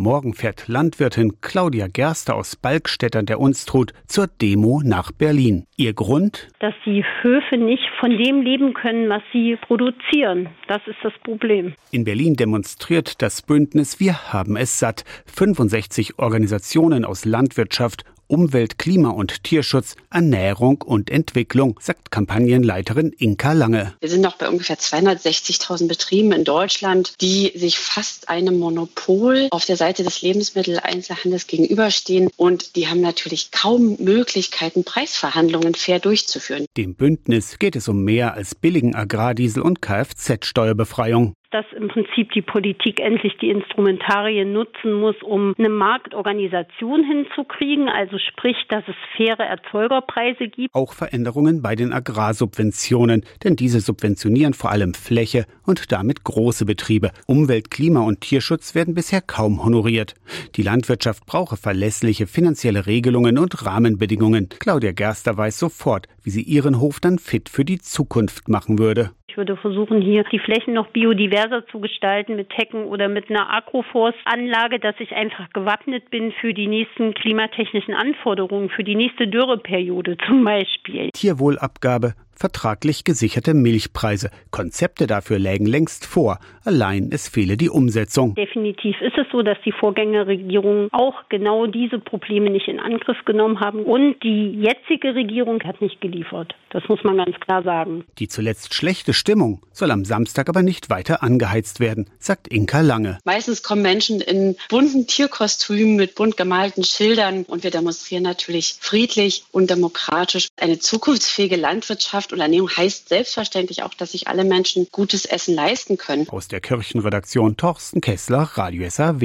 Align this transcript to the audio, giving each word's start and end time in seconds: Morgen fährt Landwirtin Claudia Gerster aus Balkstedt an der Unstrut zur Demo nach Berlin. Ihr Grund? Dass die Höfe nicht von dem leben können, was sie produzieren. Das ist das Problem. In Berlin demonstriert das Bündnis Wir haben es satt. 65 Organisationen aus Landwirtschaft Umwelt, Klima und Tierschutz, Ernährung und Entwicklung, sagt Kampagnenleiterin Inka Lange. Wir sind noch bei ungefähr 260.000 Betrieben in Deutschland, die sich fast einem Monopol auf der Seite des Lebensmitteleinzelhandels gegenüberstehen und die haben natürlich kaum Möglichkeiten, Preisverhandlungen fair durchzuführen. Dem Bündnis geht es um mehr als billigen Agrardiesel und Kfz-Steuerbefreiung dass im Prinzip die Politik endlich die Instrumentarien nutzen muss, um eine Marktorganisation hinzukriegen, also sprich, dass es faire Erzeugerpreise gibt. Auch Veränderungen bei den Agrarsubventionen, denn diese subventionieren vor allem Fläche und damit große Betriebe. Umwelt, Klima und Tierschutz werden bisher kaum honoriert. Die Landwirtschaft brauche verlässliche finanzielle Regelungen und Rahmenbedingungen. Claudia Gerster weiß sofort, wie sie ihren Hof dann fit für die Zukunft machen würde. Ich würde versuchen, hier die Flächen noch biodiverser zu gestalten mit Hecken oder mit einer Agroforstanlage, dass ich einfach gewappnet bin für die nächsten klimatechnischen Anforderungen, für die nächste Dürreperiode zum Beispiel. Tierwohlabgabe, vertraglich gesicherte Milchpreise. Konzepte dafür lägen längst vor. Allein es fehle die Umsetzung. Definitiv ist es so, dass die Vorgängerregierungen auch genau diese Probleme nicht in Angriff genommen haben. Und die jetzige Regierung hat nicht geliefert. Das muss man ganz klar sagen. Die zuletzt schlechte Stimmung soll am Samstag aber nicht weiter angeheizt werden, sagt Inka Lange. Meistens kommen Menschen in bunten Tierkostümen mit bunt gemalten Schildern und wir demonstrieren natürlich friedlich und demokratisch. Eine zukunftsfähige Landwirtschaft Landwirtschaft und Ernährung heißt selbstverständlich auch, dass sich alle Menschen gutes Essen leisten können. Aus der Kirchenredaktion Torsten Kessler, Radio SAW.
Morgen 0.00 0.32
fährt 0.32 0.66
Landwirtin 0.66 1.42
Claudia 1.42 1.86
Gerster 1.86 2.34
aus 2.34 2.56
Balkstedt 2.56 3.16
an 3.16 3.26
der 3.26 3.38
Unstrut 3.38 3.92
zur 4.06 4.28
Demo 4.28 4.80
nach 4.82 5.12
Berlin. 5.12 5.66
Ihr 5.76 5.92
Grund? 5.92 6.48
Dass 6.58 6.72
die 6.86 7.04
Höfe 7.20 7.58
nicht 7.58 7.82
von 8.00 8.16
dem 8.16 8.40
leben 8.40 8.72
können, 8.72 9.10
was 9.10 9.20
sie 9.30 9.58
produzieren. 9.60 10.48
Das 10.68 10.80
ist 10.86 10.96
das 11.02 11.12
Problem. 11.22 11.74
In 11.90 12.04
Berlin 12.04 12.34
demonstriert 12.34 13.20
das 13.20 13.42
Bündnis 13.42 14.00
Wir 14.00 14.32
haben 14.32 14.56
es 14.56 14.78
satt. 14.78 15.04
65 15.26 16.18
Organisationen 16.18 17.04
aus 17.04 17.26
Landwirtschaft 17.26 18.06
Umwelt, 18.30 18.78
Klima 18.78 19.10
und 19.10 19.42
Tierschutz, 19.42 19.96
Ernährung 20.08 20.82
und 20.82 21.10
Entwicklung, 21.10 21.80
sagt 21.82 22.12
Kampagnenleiterin 22.12 23.12
Inka 23.18 23.52
Lange. 23.52 23.94
Wir 24.00 24.08
sind 24.08 24.20
noch 24.20 24.36
bei 24.36 24.48
ungefähr 24.48 24.78
260.000 24.78 25.88
Betrieben 25.88 26.30
in 26.30 26.44
Deutschland, 26.44 27.14
die 27.20 27.52
sich 27.56 27.78
fast 27.78 28.28
einem 28.28 28.58
Monopol 28.58 29.48
auf 29.50 29.64
der 29.64 29.76
Seite 29.76 30.04
des 30.04 30.22
Lebensmitteleinzelhandels 30.22 31.48
gegenüberstehen 31.48 32.30
und 32.36 32.76
die 32.76 32.86
haben 32.86 33.00
natürlich 33.00 33.50
kaum 33.50 33.96
Möglichkeiten, 33.98 34.84
Preisverhandlungen 34.84 35.74
fair 35.74 35.98
durchzuführen. 35.98 36.66
Dem 36.76 36.94
Bündnis 36.94 37.58
geht 37.58 37.74
es 37.74 37.88
um 37.88 38.04
mehr 38.04 38.34
als 38.34 38.54
billigen 38.54 38.94
Agrardiesel 38.94 39.62
und 39.62 39.82
Kfz-Steuerbefreiung 39.82 41.34
dass 41.50 41.64
im 41.76 41.88
Prinzip 41.88 42.32
die 42.32 42.42
Politik 42.42 43.00
endlich 43.00 43.36
die 43.38 43.50
Instrumentarien 43.50 44.52
nutzen 44.52 44.92
muss, 44.92 45.16
um 45.22 45.54
eine 45.58 45.68
Marktorganisation 45.68 47.04
hinzukriegen, 47.04 47.88
also 47.88 48.18
sprich, 48.18 48.56
dass 48.68 48.84
es 48.86 48.94
faire 49.16 49.44
Erzeugerpreise 49.44 50.48
gibt. 50.48 50.74
Auch 50.74 50.92
Veränderungen 50.92 51.62
bei 51.62 51.74
den 51.74 51.92
Agrarsubventionen, 51.92 53.24
denn 53.42 53.56
diese 53.56 53.80
subventionieren 53.80 54.54
vor 54.54 54.70
allem 54.70 54.94
Fläche 54.94 55.46
und 55.66 55.90
damit 55.90 56.24
große 56.24 56.64
Betriebe. 56.64 57.10
Umwelt, 57.26 57.70
Klima 57.70 58.00
und 58.00 58.20
Tierschutz 58.20 58.74
werden 58.74 58.94
bisher 58.94 59.20
kaum 59.20 59.64
honoriert. 59.64 60.14
Die 60.56 60.62
Landwirtschaft 60.62 61.26
brauche 61.26 61.56
verlässliche 61.56 62.26
finanzielle 62.26 62.86
Regelungen 62.86 63.38
und 63.38 63.66
Rahmenbedingungen. 63.66 64.48
Claudia 64.60 64.92
Gerster 64.92 65.36
weiß 65.36 65.58
sofort, 65.58 66.06
wie 66.22 66.30
sie 66.30 66.42
ihren 66.42 66.80
Hof 66.80 67.00
dann 67.00 67.18
fit 67.18 67.48
für 67.48 67.64
die 67.64 67.80
Zukunft 67.80 68.48
machen 68.48 68.78
würde. 68.78 69.10
Ich 69.30 69.36
würde 69.36 69.56
versuchen, 69.56 70.02
hier 70.02 70.24
die 70.24 70.40
Flächen 70.40 70.74
noch 70.74 70.88
biodiverser 70.88 71.64
zu 71.68 71.78
gestalten 71.78 72.34
mit 72.34 72.48
Hecken 72.56 72.86
oder 72.86 73.08
mit 73.08 73.30
einer 73.30 73.48
Agroforstanlage, 73.48 74.80
dass 74.80 74.96
ich 74.98 75.12
einfach 75.12 75.48
gewappnet 75.52 76.10
bin 76.10 76.32
für 76.32 76.52
die 76.52 76.66
nächsten 76.66 77.14
klimatechnischen 77.14 77.94
Anforderungen, 77.94 78.70
für 78.70 78.82
die 78.82 78.96
nächste 78.96 79.28
Dürreperiode 79.28 80.16
zum 80.26 80.42
Beispiel. 80.42 81.10
Tierwohlabgabe, 81.12 82.14
vertraglich 82.40 83.04
gesicherte 83.04 83.52
Milchpreise. 83.52 84.30
Konzepte 84.50 85.06
dafür 85.06 85.38
lägen 85.38 85.66
längst 85.66 86.06
vor. 86.06 86.38
Allein 86.64 87.10
es 87.12 87.28
fehle 87.28 87.58
die 87.58 87.68
Umsetzung. 87.68 88.34
Definitiv 88.34 88.96
ist 89.02 89.16
es 89.18 89.26
so, 89.30 89.42
dass 89.42 89.58
die 89.64 89.72
Vorgängerregierungen 89.72 90.88
auch 90.90 91.28
genau 91.28 91.66
diese 91.66 91.98
Probleme 91.98 92.50
nicht 92.50 92.66
in 92.66 92.80
Angriff 92.80 93.18
genommen 93.26 93.60
haben. 93.60 93.84
Und 93.84 94.22
die 94.22 94.52
jetzige 94.52 95.14
Regierung 95.14 95.62
hat 95.64 95.82
nicht 95.82 96.00
geliefert. 96.00 96.54
Das 96.70 96.82
muss 96.88 97.04
man 97.04 97.18
ganz 97.18 97.38
klar 97.40 97.62
sagen. 97.62 98.04
Die 98.18 98.28
zuletzt 98.28 98.74
schlechte 98.74 99.12
Stimmung 99.12 99.60
soll 99.72 99.90
am 99.90 100.04
Samstag 100.04 100.48
aber 100.48 100.62
nicht 100.62 100.88
weiter 100.88 101.22
angeheizt 101.22 101.80
werden, 101.80 102.08
sagt 102.18 102.48
Inka 102.48 102.80
Lange. 102.80 103.18
Meistens 103.24 103.62
kommen 103.62 103.82
Menschen 103.82 104.20
in 104.20 104.56
bunten 104.70 105.06
Tierkostümen 105.06 105.96
mit 105.96 106.14
bunt 106.14 106.36
gemalten 106.38 106.84
Schildern 106.84 107.44
und 107.44 107.64
wir 107.64 107.70
demonstrieren 107.70 108.22
natürlich 108.22 108.78
friedlich 108.80 109.44
und 109.52 109.68
demokratisch. 109.68 110.48
Eine 110.58 110.78
zukunftsfähige 110.78 111.56
Landwirtschaft 111.56 112.29
Landwirtschaft 112.30 112.32
und 112.32 112.40
Ernährung 112.40 112.70
heißt 112.70 113.08
selbstverständlich 113.08 113.82
auch, 113.82 113.94
dass 113.94 114.12
sich 114.12 114.28
alle 114.28 114.44
Menschen 114.44 114.88
gutes 114.90 115.24
Essen 115.24 115.54
leisten 115.54 115.96
können. 115.96 116.28
Aus 116.28 116.48
der 116.48 116.60
Kirchenredaktion 116.60 117.56
Torsten 117.56 118.00
Kessler, 118.00 118.50
Radio 118.54 118.88
SAW. 118.88 119.20